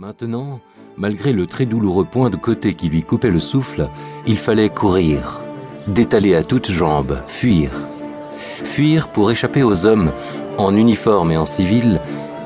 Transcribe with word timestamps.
Maintenant, 0.00 0.60
malgré 0.96 1.34
le 1.34 1.46
très 1.46 1.66
douloureux 1.66 2.06
point 2.06 2.30
de 2.30 2.36
côté 2.36 2.72
qui 2.72 2.88
lui 2.88 3.02
coupait 3.02 3.30
le 3.30 3.38
souffle, 3.38 3.90
il 4.26 4.38
fallait 4.38 4.70
courir, 4.70 5.42
détaler 5.88 6.34
à 6.34 6.42
toutes 6.42 6.70
jambes, 6.70 7.18
fuir. 7.28 7.70
Fuir 8.64 9.08
pour 9.08 9.30
échapper 9.30 9.62
aux 9.62 9.84
hommes, 9.84 10.10
en 10.56 10.74
uniforme 10.74 11.32
et 11.32 11.36
en 11.36 11.44
civil, 11.44 12.00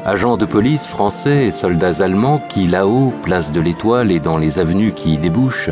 agents 0.04 0.36
de 0.36 0.46
police 0.46 0.88
français 0.88 1.46
et 1.46 1.52
soldats 1.52 2.02
allemands 2.02 2.42
qui, 2.48 2.66
là-haut, 2.66 3.12
place 3.22 3.52
de 3.52 3.60
l'Étoile 3.60 4.10
et 4.10 4.18
dans 4.18 4.36
les 4.36 4.58
avenues 4.58 4.92
qui 4.92 5.14
y 5.14 5.18
débouchent, 5.18 5.70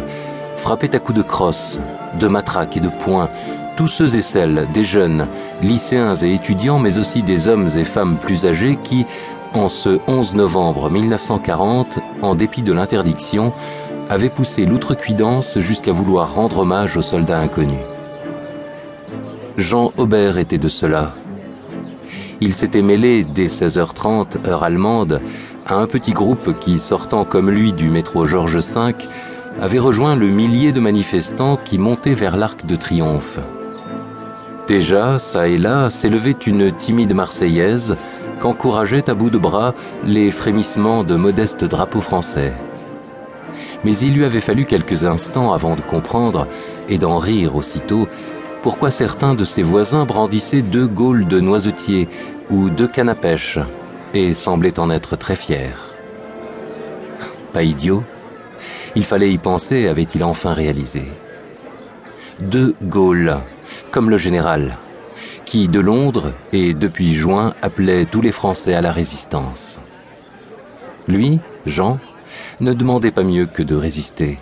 frappaient 0.59 0.95
à 0.95 1.01
coups 1.01 1.19
de 1.19 1.25
crosse, 1.25 1.81
de 2.21 2.29
matraque 2.29 2.77
et 2.77 2.81
de 2.81 2.91
poing 3.01 3.29
tous 3.77 3.89
ceux 3.89 4.15
et 4.15 4.23
celles, 4.23 4.69
des 4.75 4.85
jeunes, 4.85 5.27
lycéens 5.63 6.15
et 6.17 6.33
étudiants, 6.33 6.79
mais 6.79 6.99
aussi 6.99 7.23
des 7.23 7.49
hommes 7.49 7.69
et 7.77 7.85
femmes 7.85 8.19
plus 8.19 8.45
âgés 8.45 8.79
qui, 8.85 9.07
en 9.55 9.69
ce 9.69 9.99
11 10.07 10.35
novembre 10.35 10.91
1940, 10.91 11.99
en 12.23 12.35
dépit 12.35 12.63
de 12.63 12.73
l'interdiction, 12.73 13.53
avait 14.09 14.31
poussé 14.31 14.65
l'outrecuidance 14.65 15.59
jusqu'à 15.59 15.93
vouloir 15.93 16.35
rendre 16.35 16.61
hommage 16.61 16.97
aux 16.97 17.03
soldats 17.03 17.39
inconnus. 17.39 17.81
Jean 19.57 19.93
Aubert 19.99 20.39
était 20.39 20.59
de 20.59 20.69
cela. 20.69 21.15
Il 22.41 22.55
s'était 22.55 22.83
mêlé 22.83 23.25
dès 23.25 23.47
16h30, 23.47 24.49
heure 24.49 24.65
allemande, 24.65 25.21
à 25.67 25.77
un 25.77 25.87
petit 25.87 26.13
groupe 26.13 26.59
qui, 26.59 26.79
sortant 26.79 27.25
comme 27.25 27.51
lui 27.51 27.73
du 27.73 27.89
métro 27.89 28.27
Georges 28.27 28.59
V, 28.59 28.95
avait 29.61 29.79
rejoint 29.79 30.17
le 30.17 30.29
millier 30.29 30.73
de 30.73 30.81
manifestants 30.81 31.59
qui 31.63 31.79
montaient 31.79 32.15
vers 32.15 32.37
l'Arc 32.37 32.67
de 32.67 32.75
Triomphe. 32.75 33.39
Déjà, 34.67 35.19
ça 35.19 35.49
et 35.49 35.59
là, 35.59 35.91
s'élevait 35.91 36.37
une 36.47 36.73
timide 36.73 37.15
Marseillaise, 37.15 37.97
qu'encourageaient 38.43 39.09
à 39.09 39.15
bout 39.15 39.31
de 39.31 39.39
bras 39.39 39.73
les 40.05 40.33
frémissements 40.33 41.05
de 41.05 41.15
modestes 41.15 41.63
drapeaux 41.63 42.01
français. 42.01 42.53
Mais 43.85 43.97
il 43.99 44.15
lui 44.15 44.25
avait 44.25 44.41
fallu 44.41 44.65
quelques 44.65 45.05
instants 45.05 45.53
avant 45.53 45.77
de 45.77 45.81
comprendre, 45.81 46.49
et 46.89 46.99
d'en 46.99 47.19
rire 47.19 47.55
aussitôt, 47.55 48.09
pourquoi 48.63 48.91
certains 48.91 49.37
de 49.37 49.45
ses 49.45 49.63
voisins 49.63 50.07
brandissaient 50.07 50.63
deux 50.63 50.89
gaules 50.89 51.29
de 51.29 51.39
noisetiers 51.39 52.09
ou 52.51 52.69
deux 52.69 52.89
cannes 52.89 53.09
à 53.09 53.15
pêche, 53.15 53.61
et 54.13 54.35
semblaient 54.35 54.81
en 54.81 54.91
être 54.91 55.15
très 55.15 55.37
fiers. 55.37 55.79
Pas 57.53 57.63
idiot, 57.63 58.03
il 58.97 59.05
fallait 59.05 59.31
y 59.31 59.39
penser, 59.39 59.87
avait-il 59.87 60.25
enfin 60.25 60.53
réalisé. 60.53 61.05
Deux 62.41 62.75
Gaules, 62.83 63.39
comme 63.93 64.11
le 64.11 64.19
général, 64.19 64.79
qui, 65.53 65.69
de 65.69 65.81
Londres 65.81 66.33
et 66.55 66.73
depuis 66.73 67.13
juin, 67.13 67.53
appelait 67.61 68.07
tous 68.07 68.23
les 68.23 68.33
Français 68.33 68.73
à 68.73 68.81
la 68.81 68.91
résistance. 68.91 69.83
Lui, 71.07 71.41
Jean, 71.67 71.99
ne 72.61 72.73
demandait 72.73 73.11
pas 73.11 73.23
mieux 73.23 73.45
que 73.45 73.63
de 73.63 73.75
résister. 73.75 74.39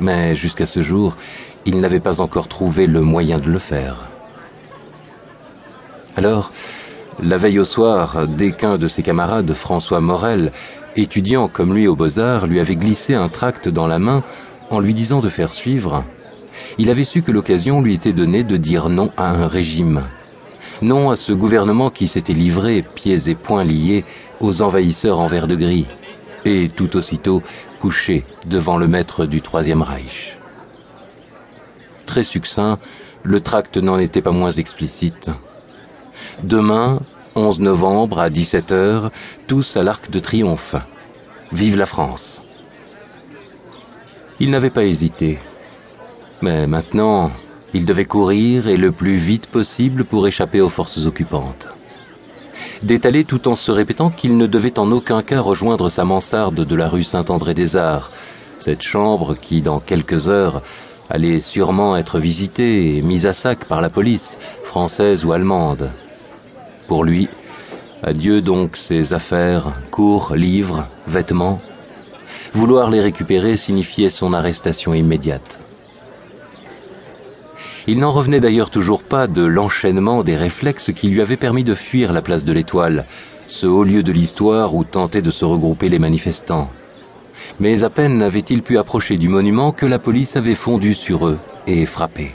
Mais 0.00 0.36
jusqu'à 0.36 0.66
ce 0.66 0.82
jour, 0.82 1.16
il 1.64 1.80
n'avait 1.80 1.98
pas 1.98 2.20
encore 2.20 2.46
trouvé 2.46 2.86
le 2.86 3.00
moyen 3.00 3.38
de 3.38 3.48
le 3.48 3.58
faire. 3.58 4.10
Alors, 6.14 6.52
la 7.22 7.38
veille 7.38 7.58
au 7.58 7.64
soir, 7.64 8.26
dès 8.28 8.52
qu'un 8.52 8.76
de 8.76 8.86
ses 8.86 9.02
camarades, 9.02 9.54
François 9.54 10.02
Morel, 10.02 10.52
étudiant 10.94 11.48
comme 11.48 11.72
lui 11.72 11.88
aux 11.88 11.96
beaux-arts, 11.96 12.46
lui 12.46 12.60
avait 12.60 12.76
glissé 12.76 13.14
un 13.14 13.30
tract 13.30 13.70
dans 13.70 13.86
la 13.86 13.98
main 13.98 14.22
en 14.68 14.78
lui 14.78 14.92
disant 14.92 15.20
de 15.20 15.30
faire 15.30 15.54
suivre, 15.54 16.04
il 16.76 16.90
avait 16.90 17.04
su 17.04 17.22
que 17.22 17.32
l'occasion 17.32 17.80
lui 17.80 17.94
était 17.94 18.12
donnée 18.12 18.44
de 18.44 18.58
dire 18.58 18.90
non 18.90 19.10
à 19.16 19.30
un 19.30 19.46
régime, 19.46 20.02
non 20.82 21.10
à 21.10 21.16
ce 21.16 21.32
gouvernement 21.32 21.90
qui 21.90 22.08
s'était 22.08 22.32
livré, 22.32 22.82
pieds 22.82 23.28
et 23.28 23.34
poings 23.34 23.64
liés, 23.64 24.04
aux 24.40 24.62
envahisseurs 24.62 25.20
en 25.20 25.26
vert 25.26 25.46
de 25.46 25.56
gris, 25.56 25.86
et 26.44 26.68
tout 26.68 26.96
aussitôt 26.96 27.42
couché 27.80 28.24
devant 28.46 28.76
le 28.76 28.88
maître 28.88 29.26
du 29.26 29.40
Troisième 29.40 29.82
Reich. 29.82 30.38
Très 32.06 32.24
succinct, 32.24 32.78
le 33.22 33.40
tract 33.40 33.76
n'en 33.76 33.98
était 33.98 34.22
pas 34.22 34.30
moins 34.30 34.50
explicite. 34.50 35.30
Demain, 36.42 37.00
11 37.34 37.60
novembre 37.60 38.18
à 38.18 38.30
17h, 38.30 39.10
tous 39.46 39.76
à 39.76 39.82
l'Arc 39.82 40.10
de 40.10 40.18
Triomphe. 40.18 40.74
Vive 41.52 41.76
la 41.76 41.86
France. 41.86 42.42
Il 44.40 44.50
n'avait 44.50 44.70
pas 44.70 44.84
hésité. 44.84 45.38
Mais 46.42 46.66
maintenant, 46.66 47.30
il 47.74 47.84
devait 47.84 48.04
courir 48.04 48.68
et 48.68 48.76
le 48.76 48.92
plus 48.92 49.16
vite 49.16 49.46
possible 49.46 50.04
pour 50.04 50.26
échapper 50.26 50.60
aux 50.60 50.70
forces 50.70 51.06
occupantes. 51.06 51.68
D'étaler 52.82 53.24
tout 53.24 53.48
en 53.48 53.56
se 53.56 53.70
répétant 53.70 54.10
qu'il 54.10 54.36
ne 54.36 54.46
devait 54.46 54.78
en 54.78 54.90
aucun 54.92 55.22
cas 55.22 55.40
rejoindre 55.40 55.88
sa 55.88 56.04
mansarde 56.04 56.64
de 56.64 56.74
la 56.76 56.88
rue 56.88 57.04
Saint-André-des-Arts, 57.04 58.10
cette 58.58 58.82
chambre 58.82 59.34
qui, 59.34 59.62
dans 59.62 59.80
quelques 59.80 60.28
heures, 60.28 60.62
allait 61.10 61.40
sûrement 61.40 61.96
être 61.96 62.18
visitée 62.18 62.96
et 62.96 63.02
mise 63.02 63.26
à 63.26 63.32
sac 63.32 63.64
par 63.64 63.80
la 63.80 63.90
police, 63.90 64.38
française 64.62 65.24
ou 65.24 65.32
allemande. 65.32 65.90
Pour 66.86 67.04
lui, 67.04 67.28
adieu 68.02 68.42
donc 68.42 68.76
ses 68.76 69.12
affaires, 69.12 69.72
cours, 69.90 70.34
livres, 70.36 70.86
vêtements. 71.06 71.60
Vouloir 72.52 72.90
les 72.90 73.00
récupérer 73.00 73.56
signifiait 73.56 74.10
son 74.10 74.32
arrestation 74.32 74.94
immédiate. 74.94 75.58
Il 77.90 78.00
n'en 78.00 78.10
revenait 78.10 78.38
d'ailleurs 78.38 78.68
toujours 78.68 79.02
pas 79.02 79.26
de 79.26 79.42
l'enchaînement 79.42 80.22
des 80.22 80.36
réflexes 80.36 80.92
qui 80.94 81.08
lui 81.08 81.22
avaient 81.22 81.38
permis 81.38 81.64
de 81.64 81.74
fuir 81.74 82.12
la 82.12 82.20
place 82.20 82.44
de 82.44 82.52
l'Étoile, 82.52 83.06
ce 83.46 83.66
haut 83.66 83.82
lieu 83.82 84.02
de 84.02 84.12
l'histoire 84.12 84.74
où 84.74 84.84
tentaient 84.84 85.22
de 85.22 85.30
se 85.30 85.46
regrouper 85.46 85.88
les 85.88 85.98
manifestants. 85.98 86.68
Mais 87.60 87.84
à 87.84 87.88
peine 87.88 88.20
avait-il 88.20 88.62
pu 88.62 88.76
approcher 88.76 89.16
du 89.16 89.30
monument 89.30 89.72
que 89.72 89.86
la 89.86 89.98
police 89.98 90.36
avait 90.36 90.54
fondu 90.54 90.92
sur 90.92 91.26
eux 91.28 91.38
et 91.66 91.86
frappé. 91.86 92.34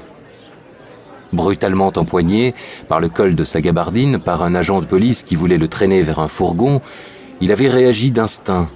Brutalement 1.33 1.93
empoigné 1.97 2.55
par 2.87 2.99
le 2.99 3.09
col 3.09 3.35
de 3.35 3.43
sa 3.43 3.61
gabardine 3.61 4.17
par 4.17 4.41
un 4.41 4.55
agent 4.55 4.81
de 4.81 4.87
police 4.87 5.21
qui 5.21 5.35
voulait 5.35 5.59
le 5.59 5.67
traîner 5.67 6.01
vers 6.01 6.17
un 6.17 6.29
fourgon, 6.29 6.81
il 7.41 7.51
avait 7.51 7.69
réagi 7.69 8.09
d'instinct. 8.09 8.69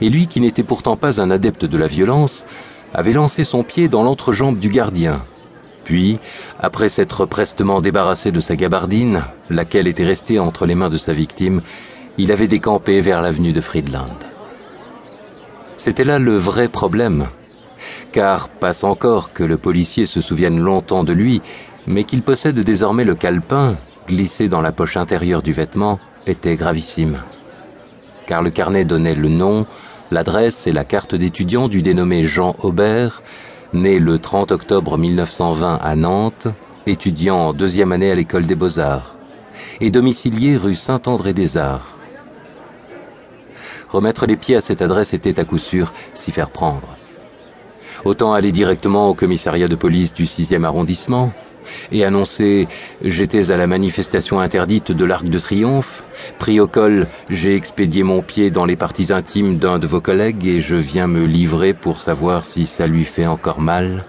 Et 0.00 0.08
lui, 0.08 0.26
qui 0.26 0.40
n'était 0.40 0.64
pourtant 0.64 0.96
pas 0.96 1.20
un 1.20 1.30
adepte 1.30 1.66
de 1.66 1.78
la 1.78 1.86
violence, 1.86 2.46
avait 2.92 3.12
lancé 3.12 3.44
son 3.44 3.62
pied 3.62 3.86
dans 3.86 4.02
l'entrejambe 4.02 4.58
du 4.58 4.70
gardien, 4.70 5.22
puis, 5.88 6.18
après 6.60 6.90
s'être 6.90 7.24
prestement 7.24 7.80
débarrassé 7.80 8.30
de 8.30 8.40
sa 8.40 8.56
gabardine, 8.56 9.22
laquelle 9.48 9.86
était 9.86 10.04
restée 10.04 10.38
entre 10.38 10.66
les 10.66 10.74
mains 10.74 10.90
de 10.90 10.98
sa 10.98 11.14
victime, 11.14 11.62
il 12.18 12.30
avait 12.30 12.46
décampé 12.46 13.00
vers 13.00 13.22
l'avenue 13.22 13.54
de 13.54 13.62
Friedland. 13.62 14.18
C'était 15.78 16.04
là 16.04 16.18
le 16.18 16.36
vrai 16.36 16.68
problème, 16.68 17.28
car 18.12 18.50
passe 18.50 18.84
encore 18.84 19.32
que 19.32 19.42
le 19.42 19.56
policier 19.56 20.04
se 20.04 20.20
souvienne 20.20 20.60
longtemps 20.60 21.04
de 21.04 21.14
lui, 21.14 21.40
mais 21.86 22.04
qu'il 22.04 22.20
possède 22.20 22.60
désormais 22.60 23.04
le 23.04 23.14
calepin, 23.14 23.78
glissé 24.06 24.46
dans 24.46 24.60
la 24.60 24.72
poche 24.72 24.98
intérieure 24.98 25.40
du 25.40 25.52
vêtement, 25.52 25.98
était 26.26 26.56
gravissime. 26.56 27.20
Car 28.26 28.42
le 28.42 28.50
carnet 28.50 28.84
donnait 28.84 29.14
le 29.14 29.30
nom, 29.30 29.64
l'adresse 30.10 30.66
et 30.66 30.72
la 30.72 30.84
carte 30.84 31.14
d'étudiant 31.14 31.66
du 31.66 31.80
dénommé 31.80 32.24
Jean 32.24 32.56
Aubert, 32.62 33.22
né 33.72 33.98
le 33.98 34.18
30 34.18 34.52
octobre 34.52 34.96
1920 34.96 35.78
à 35.82 35.96
Nantes, 35.96 36.48
étudiant 36.86 37.48
en 37.48 37.52
deuxième 37.52 37.92
année 37.92 38.10
à 38.10 38.14
l'école 38.14 38.46
des 38.46 38.54
beaux-arts, 38.54 39.14
et 39.80 39.90
domicilié 39.90 40.56
rue 40.56 40.74
Saint-André-des-Arts. 40.74 41.96
Remettre 43.88 44.26
les 44.26 44.36
pieds 44.36 44.56
à 44.56 44.60
cette 44.60 44.82
adresse 44.82 45.14
était 45.14 45.40
à 45.40 45.44
coup 45.44 45.58
sûr 45.58 45.92
s'y 46.14 46.32
faire 46.32 46.50
prendre. 46.50 46.96
Autant 48.04 48.32
aller 48.32 48.52
directement 48.52 49.08
au 49.08 49.14
commissariat 49.14 49.68
de 49.68 49.74
police 49.74 50.14
du 50.14 50.24
6e 50.24 50.64
arrondissement, 50.64 51.32
et 51.92 52.04
annoncer 52.04 52.68
J'étais 53.02 53.50
à 53.50 53.56
la 53.56 53.66
manifestation 53.66 54.40
interdite 54.40 54.92
de 54.92 55.04
l'Arc 55.04 55.24
de 55.24 55.38
Triomphe, 55.38 56.02
pris 56.38 56.60
au 56.60 56.66
col, 56.66 57.06
j'ai 57.30 57.54
expédié 57.54 58.02
mon 58.02 58.22
pied 58.22 58.50
dans 58.50 58.64
les 58.64 58.76
parties 58.76 59.12
intimes 59.12 59.58
d'un 59.58 59.78
de 59.78 59.86
vos 59.86 60.00
collègues 60.00 60.46
et 60.46 60.60
je 60.60 60.76
viens 60.76 61.06
me 61.06 61.24
livrer 61.24 61.74
pour 61.74 62.00
savoir 62.00 62.44
si 62.44 62.66
ça 62.66 62.86
lui 62.86 63.04
fait 63.04 63.26
encore 63.26 63.60
mal. 63.60 64.04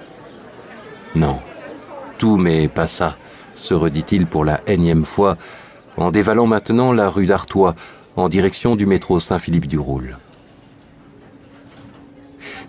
Non, 1.16 1.40
tout 2.18 2.38
mais 2.38 2.68
pas 2.68 2.88
ça, 2.88 3.18
se 3.56 3.74
redit-il 3.74 4.26
pour 4.26 4.46
la 4.46 4.62
énième 4.68 5.06
fois, 5.06 5.38
en 5.98 6.12
dévalant 6.12 6.48
maintenant 6.48 6.94
la 6.94 7.10
rue 7.10 7.26
d'Artois, 7.26 7.76
en 8.16 8.30
direction 8.30 8.76
du 8.76 8.86
métro 8.86 9.20
Saint-Philippe-du-Roule. 9.20 10.18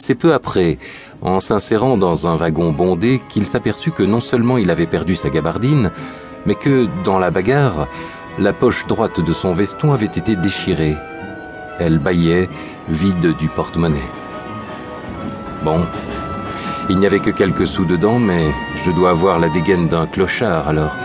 C'est 0.00 0.14
peu 0.14 0.32
après, 0.32 0.78
en 1.20 1.40
s'insérant 1.40 1.98
dans 1.98 2.26
un 2.26 2.34
wagon 2.34 2.72
bondé, 2.72 3.20
qu'il 3.28 3.44
s'aperçut 3.44 3.90
que 3.90 4.02
non 4.02 4.20
seulement 4.20 4.56
il 4.56 4.70
avait 4.70 4.86
perdu 4.86 5.14
sa 5.14 5.28
gabardine, 5.28 5.90
mais 6.46 6.54
que, 6.54 6.88
dans 7.04 7.18
la 7.18 7.30
bagarre, 7.30 7.86
la 8.38 8.54
poche 8.54 8.86
droite 8.86 9.20
de 9.20 9.32
son 9.34 9.52
veston 9.52 9.92
avait 9.92 10.06
été 10.06 10.36
déchirée. 10.36 10.96
Elle 11.78 11.98
bâillait, 11.98 12.48
vide 12.88 13.36
du 13.36 13.48
porte-monnaie. 13.48 13.98
Bon, 15.62 15.84
il 16.88 16.96
n'y 16.96 17.04
avait 17.04 17.20
que 17.20 17.30
quelques 17.30 17.66
sous 17.66 17.84
dedans, 17.84 18.18
mais 18.18 18.54
je 18.86 18.90
dois 18.92 19.10
avoir 19.10 19.38
la 19.38 19.50
dégaine 19.50 19.88
d'un 19.88 20.06
clochard, 20.06 20.66
alors, 20.66 20.96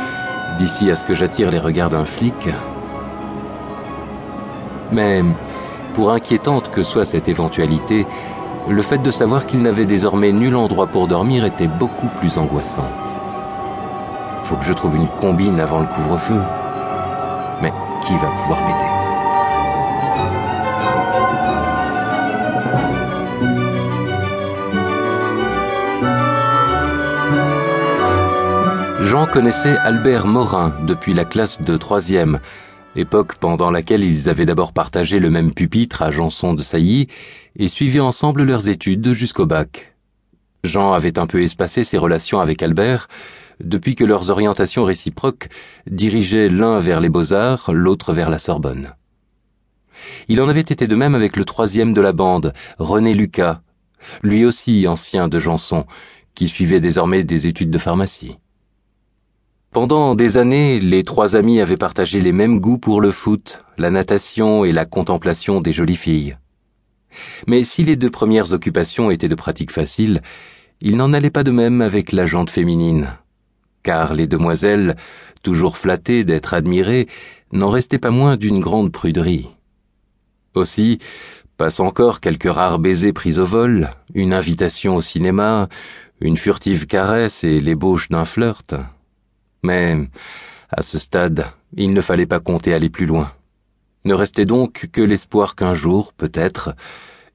d'ici 0.58 0.90
à 0.90 0.96
ce 0.96 1.04
que 1.04 1.14
j'attire 1.14 1.52
les 1.52 1.60
regards 1.60 1.90
d'un 1.90 2.06
flic. 2.06 2.48
Mais 4.94 5.22
pour 5.96 6.14
inquiétante 6.14 6.72
que 6.72 6.84
soit 6.84 7.04
cette 7.04 7.28
éventualité, 7.28 8.06
le 8.68 8.82
fait 8.82 8.98
de 8.98 9.12
savoir 9.12 9.46
qu'il 9.46 9.62
n'avait 9.62 9.86
désormais 9.86 10.32
nul 10.32 10.56
endroit 10.56 10.88
pour 10.88 11.08
dormir 11.08 11.46
était 11.46 11.68
beaucoup 11.68 12.08
plus 12.20 12.38
angoissant. 12.38 12.90
Faut 14.44 14.56
que 14.56 14.66
je 14.66 14.74
trouve 14.74 14.96
une 14.96 15.08
combine 15.08 15.60
avant 15.60 15.82
le 15.82 15.88
couvre-feu. 15.88 16.40
Mais 17.62 17.72
qui 18.02 18.14
va 18.14 18.30
pouvoir 18.38 18.60
m'aider? 18.62 18.86
Jean 29.02 29.28
connaissait 29.28 29.78
Albert 29.78 30.26
Morin 30.26 30.74
depuis 30.82 31.14
la 31.14 31.26
classe 31.26 31.62
de 31.62 31.78
troisième, 31.78 32.40
époque 32.96 33.36
pendant 33.36 33.72
laquelle 33.72 34.04
ils 34.04 34.30
avaient 34.30 34.46
d'abord 34.46 34.74
partagé 34.74 35.20
le 35.20 35.30
même 35.30 35.54
pupitre 35.54 36.02
à 36.02 36.12
Janson 36.12 36.54
de 36.54 36.62
Sailly 36.62 37.08
et 37.58 37.68
suivi 37.68 38.00
ensemble 38.00 38.44
leurs 38.44 38.70
études 38.70 39.14
jusqu'au 39.14 39.46
bac. 39.46 39.96
Jean 40.64 40.94
avait 40.94 41.20
un 41.20 41.28
peu 41.28 41.42
espacé 41.42 41.84
ses 41.84 41.98
relations 41.98 42.40
avec 42.40 42.64
Albert 42.64 43.08
depuis 43.64 43.96
que 43.96 44.04
leurs 44.04 44.30
orientations 44.30 44.84
réciproques 44.84 45.50
dirigeaient 45.90 46.50
l'un 46.50 46.80
vers 46.80 47.00
les 47.00 47.10
beaux-arts, 47.10 47.72
l'autre 47.72 48.14
vers 48.14 48.30
la 48.30 48.40
Sorbonne. 48.40 48.94
Il 50.28 50.42
en 50.42 50.50
avait 50.50 50.60
été 50.62 50.88
de 50.88 50.96
même 50.96 51.16
avec 51.16 51.38
le 51.38 51.46
troisième 51.46 51.94
de 51.94 52.02
la 52.02 52.12
bande, 52.12 52.54
René 52.80 53.14
Lucas, 53.14 53.62
lui 54.24 54.46
aussi 54.46 54.88
ancien 54.88 55.28
de 55.28 55.40
Janson, 55.40 55.86
qui 56.34 56.48
suivait 56.48 56.82
désormais 56.82 57.24
des 57.24 57.48
études 57.48 57.72
de 57.72 57.78
pharmacie. 57.78 58.38
Pendant 59.76 60.16
des 60.16 60.38
années, 60.38 60.80
les 60.80 61.04
trois 61.04 61.36
amis 61.36 61.60
avaient 61.60 61.76
partagé 61.76 62.22
les 62.22 62.32
mêmes 62.32 62.62
goûts 62.62 62.78
pour 62.78 63.02
le 63.02 63.12
foot, 63.12 63.62
la 63.78 63.90
natation 63.90 64.64
et 64.64 64.72
la 64.72 64.86
contemplation 64.86 65.60
des 65.60 65.74
jolies 65.74 65.98
filles. 65.98 66.38
Mais 67.46 67.66
si 67.66 67.84
les 67.84 67.98
deux 67.98 68.10
premières 68.10 68.54
occupations 68.54 69.12
étaient 69.12 69.28
de 69.28 69.36
pratique 69.36 69.72
facile, 69.72 70.22
il 70.80 70.96
n'en 70.96 71.12
allait 71.12 71.30
pas 71.30 71.44
de 71.44 71.52
même 71.52 71.82
avec 71.82 72.14
la 72.14 72.26
jante 72.26 72.52
féminine, 72.52 73.18
car 73.84 74.14
les 74.14 74.28
demoiselles, 74.28 74.96
toujours 75.44 75.76
flattées 75.76 76.24
d'être 76.24 76.54
admirées, 76.54 77.10
n'en 77.52 77.70
restaient 77.70 78.00
pas 78.00 78.12
moins 78.12 78.38
d'une 78.38 78.62
grande 78.62 78.94
pruderie. 78.94 79.50
Aussi, 80.54 81.00
passe 81.58 81.82
encore 81.82 82.22
quelques 82.22 82.50
rares 82.50 82.80
baisers 82.80 83.12
pris 83.12 83.40
au 83.40 83.46
vol, 83.46 83.90
une 84.14 84.34
invitation 84.34 84.96
au 84.96 85.02
cinéma, 85.02 85.68
une 86.22 86.38
furtive 86.38 86.88
caresse 86.88 87.44
et 87.44 87.60
l'ébauche 87.60 88.08
d'un 88.08 88.24
flirt. 88.24 88.74
Mais, 89.66 89.96
à 90.70 90.82
ce 90.84 91.00
stade, 91.00 91.48
il 91.76 91.92
ne 91.92 92.02
fallait 92.02 92.26
pas 92.26 92.40
compter 92.40 92.74
aller 92.74 92.90
plus 92.90 93.06
loin. 93.06 93.32
Ne 94.04 94.14
restait 94.14 94.46
donc 94.46 94.90
que 94.92 95.02
l'espoir 95.02 95.56
qu'un 95.56 95.74
jour, 95.74 96.14
peut-être, 96.14 96.76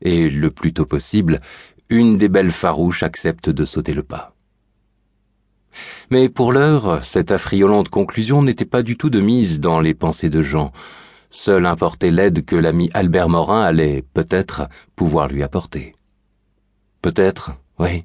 et 0.03 0.31
le 0.31 0.51
plus 0.51 0.73
tôt 0.73 0.87
possible, 0.87 1.41
une 1.89 2.17
des 2.17 2.29
belles 2.29 2.53
farouches 2.53 3.03
accepte 3.03 3.51
de 3.51 3.65
sauter 3.65 3.93
le 3.93 4.05
pas. 4.05 4.35
Mais 6.11 6.29
pour 6.29 6.53
l'heure, 6.53 7.05
cette 7.05 7.31
affriolante 7.31 7.89
conclusion 7.89 8.43
n'était 8.43 8.65
pas 8.65 8.83
du 8.83 8.97
tout 8.97 9.11
de 9.11 9.21
mise 9.21 9.61
dans 9.61 9.81
les 9.81 9.95
pensées 9.95 10.31
de 10.31 10.43
Jean. 10.43 10.73
Seul 11.31 11.67
importait 11.67 12.11
l'aide 12.11 12.45
que 12.45 12.57
l'ami 12.57 12.91
Albert 12.95 13.29
Morin 13.29 13.63
allait, 13.63 14.05
peut-être, 14.15 14.69
pouvoir 14.97 15.29
lui 15.29 15.43
apporter. 15.43 15.95
Peut-être, 17.03 17.53
oui. 17.79 18.05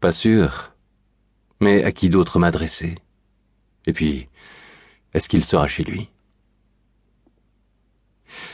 Pas 0.00 0.12
sûr. 0.12 0.72
Mais 1.60 1.84
à 1.84 1.92
qui 1.92 2.10
d'autre 2.10 2.38
m'adresser? 2.38 2.96
Et 3.86 3.92
puis, 3.92 4.28
est-ce 5.14 5.28
qu'il 5.28 5.44
sera 5.44 5.68
chez 5.68 5.84
lui? 5.84 6.08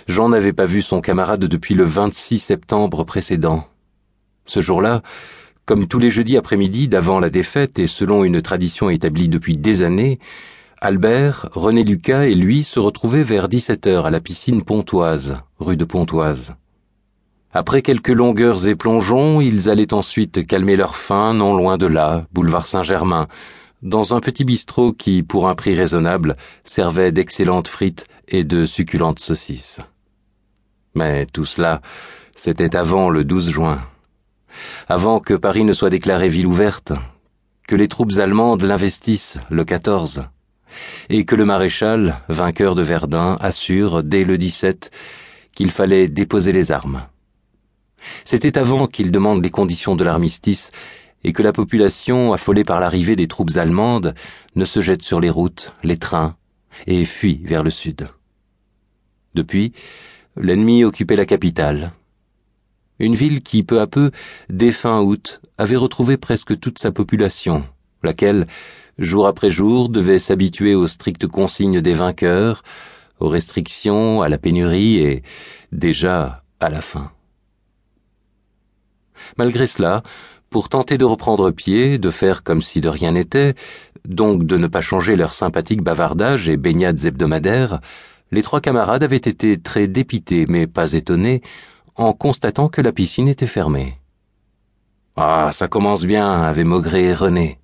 Jean 0.07 0.29
n'avait 0.29 0.53
pas 0.53 0.67
vu 0.67 0.83
son 0.83 1.01
camarade 1.01 1.45
depuis 1.45 1.75
le 1.75 1.85
26 1.85 2.39
septembre 2.39 3.05
précédent. 3.05 3.67
Ce 4.47 4.61
jour-là, 4.61 5.03
comme 5.67 5.87
tous 5.87 5.99
les 5.99 6.11
jeudis 6.11 6.37
après-midi 6.37 6.89
d'avant 6.89 7.21
la 7.21 7.31
défaite 7.31 7.79
et 7.79 7.87
selon 7.87 8.25
une 8.25 8.41
tradition 8.41 8.89
établie 8.89 9.29
depuis 9.29 9.57
des 9.57 9.83
années, 9.83 10.19
Albert, 10.81 11.51
René 11.53 11.85
Lucas 11.85 12.25
et 12.25 12.35
lui 12.35 12.63
se 12.63 12.79
retrouvaient 12.79 13.25
vers 13.25 13.49
17 13.49 13.87
heures 13.87 14.07
à 14.07 14.11
la 14.11 14.21
piscine 14.21 14.63
Pontoise, 14.63 15.37
rue 15.59 15.77
de 15.77 15.85
Pontoise. 15.85 16.55
Après 17.53 17.83
quelques 17.83 18.09
longueurs 18.09 18.67
et 18.67 18.77
plongeons, 18.77 19.41
ils 19.41 19.69
allaient 19.69 19.93
ensuite 19.93 20.47
calmer 20.47 20.77
leur 20.77 20.97
faim 20.97 21.35
non 21.35 21.57
loin 21.57 21.79
de 21.79 21.87
là, 21.87 22.27
boulevard 22.33 22.67
Saint-Germain, 22.67 23.27
dans 23.83 24.15
un 24.15 24.21
petit 24.21 24.45
bistrot 24.45 24.93
qui, 24.93 25.23
pour 25.23 25.49
un 25.49 25.55
prix 25.55 25.75
raisonnable, 25.75 26.37
servait 26.65 27.13
d'excellentes 27.13 27.69
frites 27.69 28.05
et 28.27 28.45
de 28.45 28.67
succulentes 28.67 29.21
saucisses. 29.21 29.81
Mais 30.95 31.27
tout 31.27 31.45
cela, 31.45 31.81
c'était 32.37 32.77
avant 32.77 33.11
le 33.11 33.25
12 33.25 33.51
juin. 33.51 33.83
Avant 34.89 35.21
que 35.21 35.35
Paris 35.35 35.65
ne 35.65 35.73
soit 35.73 35.91
déclarée 35.91 36.29
ville 36.29 36.47
ouverte, 36.47 36.93
que 37.69 37.77
les 37.77 37.89
troupes 37.89 38.19
allemandes 38.19 38.63
l'investissent 38.63 39.39
le 39.51 39.65
14, 39.65 40.25
et 41.09 41.25
que 41.25 41.37
le 41.37 41.45
maréchal, 41.45 42.21
vainqueur 42.29 42.75
de 42.75 42.83
Verdun, 42.83 43.37
assure, 43.41 44.03
dès 44.03 44.25
le 44.25 44.39
17, 44.39 44.91
qu'il 45.55 45.71
fallait 45.71 46.09
déposer 46.09 46.53
les 46.53 46.73
armes. 46.73 47.03
C'était 48.25 48.59
avant 48.59 48.87
qu'il 48.87 49.11
demande 49.11 49.43
les 49.43 49.51
conditions 49.51 49.97
de 49.97 50.05
l'armistice 50.05 50.71
et 51.25 51.33
que 51.33 51.43
la 51.43 51.53
population, 51.53 52.33
affolée 52.33 52.65
par 52.65 52.81
l'arrivée 52.81 53.17
des 53.17 53.29
troupes 53.29 53.57
allemandes, 53.57 54.15
ne 54.55 54.65
se 54.65 54.81
jette 54.81 55.03
sur 55.03 55.21
les 55.21 55.31
routes, 55.31 55.73
les 55.83 55.97
trains, 55.97 56.37
et 56.87 57.05
fuit 57.05 57.41
vers 57.45 57.63
le 57.63 57.71
sud. 57.71 58.09
Depuis, 59.35 59.73
l'ennemi 60.37 60.85
occupait 60.85 61.17
la 61.17 61.27
capitale. 61.27 61.93
Une 62.99 63.15
ville 63.15 63.43
qui, 63.43 63.63
peu 63.63 63.81
à 63.81 63.87
peu, 63.87 64.11
dès 64.49 64.73
fin 64.73 65.01
août, 65.01 65.41
avait 65.57 65.77
retrouvé 65.77 66.17
presque 66.17 66.59
toute 66.59 66.79
sa 66.79 66.91
population, 66.93 67.65
laquelle, 68.03 68.47
jour 68.99 69.27
après 69.27 69.51
jour, 69.51 69.89
devait 69.89 70.19
s'habituer 70.19 70.75
aux 70.75 70.89
strictes 70.89 71.27
consignes 71.27 71.81
des 71.81 71.95
vainqueurs, 71.95 72.63
aux 73.21 73.29
restrictions, 73.29 74.23
à 74.23 74.29
la 74.29 74.39
pénurie 74.39 74.99
et, 74.99 75.23
déjà, 75.73 76.45
à 76.61 76.71
la 76.71 76.81
faim. 76.81 77.11
Malgré 79.37 79.67
cela, 79.67 80.03
pour 80.51 80.69
tenter 80.69 80.99
de 80.99 81.05
reprendre 81.05 81.51
pied, 81.51 81.99
de 81.99 82.11
faire 82.11 82.43
comme 82.43 82.63
si 82.63 82.81
de 82.81 82.89
rien 82.89 83.13
n'était, 83.13 83.55
donc 84.07 84.45
de 84.45 84.57
ne 84.57 84.67
pas 84.67 84.81
changer 84.81 85.17
leur 85.17 85.35
sympathique 85.35 85.83
bavardage 85.83 86.49
et 86.49 86.57
baignades 86.57 87.05
hebdomadaires, 87.05 87.81
les 88.31 88.43
trois 88.43 88.61
camarades 88.61 89.03
avaient 89.03 89.17
été 89.17 89.59
très 89.59 89.89
dépités, 89.89 90.47
mais 90.49 90.67
pas 90.67 90.93
étonnés, 90.93 91.43
en 91.97 92.13
constatant 92.13 92.69
que 92.69 92.81
la 92.81 92.93
piscine 92.93 93.29
était 93.29 93.47
fermée. 93.47 93.99
Ah, 95.17 95.51
ça 95.53 95.69
commence 95.69 96.05
bien, 96.05 96.31
avait 96.31 96.65
maugré 96.65 97.13
René. 97.13 97.59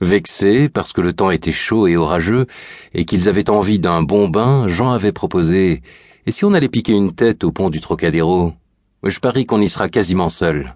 Vexé 0.00 0.68
parce 0.68 0.92
que 0.92 1.00
le 1.00 1.12
temps 1.12 1.30
était 1.30 1.52
chaud 1.52 1.86
et 1.86 1.96
orageux, 1.96 2.46
et 2.94 3.04
qu'ils 3.04 3.28
avaient 3.28 3.50
envie 3.50 3.78
d'un 3.78 4.02
bon 4.02 4.28
bain, 4.28 4.66
Jean 4.68 4.92
avait 4.92 5.12
proposé 5.12 5.82
Et 6.26 6.32
si 6.32 6.44
on 6.44 6.54
allait 6.54 6.68
piquer 6.68 6.92
une 6.92 7.14
tête 7.14 7.44
au 7.44 7.52
pont 7.52 7.68
du 7.68 7.80
Trocadéro? 7.80 8.54
Je 9.02 9.18
parie 9.18 9.44
qu'on 9.44 9.60
y 9.60 9.68
sera 9.68 9.90
quasiment 9.90 10.30
seul. 10.30 10.74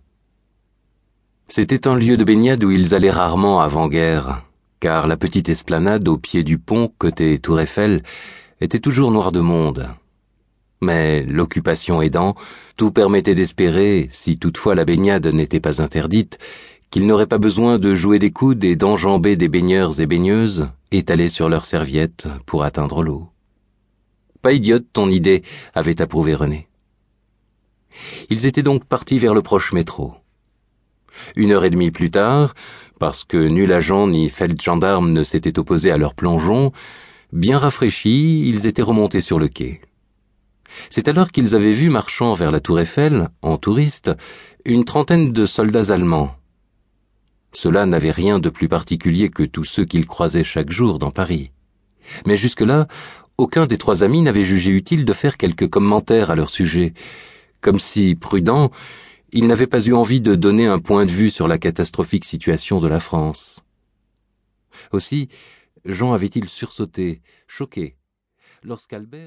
C'était 1.51 1.89
un 1.89 1.97
lieu 1.97 2.19
de 2.19 2.25
baignade 2.25 2.63
où 2.63 2.71
ils 2.71 2.95
allaient 2.95 3.11
rarement 3.11 3.63
avant-guerre, 3.63 4.45
car 4.81 5.07
la 5.07 5.17
petite 5.17 5.49
esplanade 5.49 6.07
au 6.07 6.19
pied 6.19 6.43
du 6.45 6.59
pont, 6.59 6.93
côté 6.99 7.39
Tour 7.39 7.59
Eiffel, 7.59 8.03
était 8.61 8.81
toujours 8.81 9.11
noire 9.11 9.33
de 9.33 9.41
monde. 9.41 9.89
Mais 10.83 11.23
l'occupation 11.23 12.03
aidant, 12.03 12.35
tout 12.77 12.93
permettait 12.93 13.35
d'espérer, 13.35 14.11
si 14.13 14.39
toutefois 14.39 14.75
la 14.75 14.85
baignade 14.85 15.27
n'était 15.27 15.59
pas 15.59 15.81
interdite, 15.81 16.39
qu'ils 16.91 17.07
n'auraient 17.07 17.27
pas 17.27 17.39
besoin 17.39 17.79
de 17.79 17.95
jouer 17.95 18.19
des 18.19 18.31
coudes 18.31 18.63
et 18.63 18.77
d'enjamber 18.77 19.35
des 19.35 19.49
baigneurs 19.49 20.01
et 20.01 20.07
baigneuses 20.07 20.69
étalés 20.93 21.31
sur 21.31 21.49
leurs 21.49 21.67
serviettes 21.67 22.29
pour 22.45 22.63
atteindre 22.63 23.03
l'eau. 23.03 23.27
Pas 24.43 24.53
idiote 24.53 24.87
ton 24.93 25.09
idée, 25.09 25.43
avait 25.75 26.03
approuvé 26.03 26.35
René. 26.35 26.69
Ils 28.29 28.45
étaient 28.45 28.63
donc 28.63 28.85
partis 28.85 29.19
vers 29.19 29.33
le 29.33 29.41
proche 29.41 29.73
métro. 29.73 30.15
Une 31.37 31.53
heure 31.53 31.65
et 31.65 31.71
demie 31.71 31.91
plus 31.91 32.11
tard, 32.11 32.55
parce 32.99 33.25
que 33.25 33.37
nul 33.37 33.73
agent 33.73 34.09
ni 34.09 34.29
feldgendarme 34.29 35.13
ne 35.13 35.23
s'était 35.25 35.59
opposé 35.59 35.91
à 35.91 35.97
leur 35.97 36.15
plongeon, 36.15 36.73
bien 37.33 37.59
rafraîchis, 37.59 38.49
ils 38.49 38.67
étaient 38.67 38.83
remontés 38.83 39.21
sur 39.21 39.39
le 39.39 39.49
quai. 39.49 39.81
C'est 40.91 41.09
alors 41.09 41.31
qu'ils 41.31 41.55
avaient 41.55 41.73
vu 41.73 41.91
marchant 41.91 42.35
vers 42.35 42.51
la 42.51 42.61
tour 42.61 42.81
Eiffel, 42.81 43.29
en 43.43 43.57
touriste, 43.57 44.11
une 44.65 44.85
trentaine 44.85 45.33
de 45.33 45.47
soldats 45.47 45.93
allemands. 45.93 46.35
Cela 47.53 47.87
n'avait 47.87 48.11
rien 48.11 48.39
de 48.39 48.51
plus 48.51 48.69
particulier 48.69 49.31
que 49.31 49.43
tous 49.43 49.65
ceux 49.65 49.85
qu'ils 49.85 50.07
croisaient 50.07 50.45
chaque 50.45 50.71
jour 50.71 50.99
dans 50.99 51.11
Paris. 51.11 51.51
Mais 52.27 52.37
jusque-là, 52.37 52.89
aucun 53.39 53.67
des 53.67 53.79
trois 53.79 54.03
amis 54.03 54.23
n'avait 54.23 54.45
jugé 54.45 54.71
utile 54.71 55.05
de 55.05 55.13
faire 55.13 55.37
quelques 55.37 55.69
commentaires 55.69 56.31
à 56.31 56.35
leur 56.35 56.51
sujet, 56.51 56.93
comme 57.61 57.79
si, 57.79 58.15
prudent, 58.15 58.71
il 59.33 59.47
n'avait 59.47 59.67
pas 59.67 59.81
eu 59.81 59.93
envie 59.93 60.21
de 60.21 60.35
donner 60.35 60.67
un 60.67 60.79
point 60.79 61.05
de 61.05 61.11
vue 61.11 61.31
sur 61.31 61.49
la 61.49 61.59
catastrophique 61.59 62.25
situation 62.25 62.81
de 62.81 62.89
la 62.89 63.01
France. 63.01 63.63
Aussi, 64.93 65.29
Jean 65.85 66.13
avait-il 66.13 66.49
sursauté, 66.49 67.21
choqué, 67.47 67.97
lorsqu'Albert 68.63 69.27